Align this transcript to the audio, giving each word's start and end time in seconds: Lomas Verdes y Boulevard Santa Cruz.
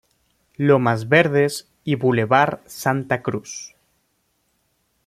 Lomas 0.57 1.07
Verdes 1.09 1.69
y 1.83 1.93
Boulevard 1.93 2.61
Santa 2.65 3.21
Cruz. 3.21 3.75